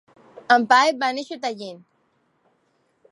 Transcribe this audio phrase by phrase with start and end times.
[0.71, 1.85] Paet va néixer a Tallinn.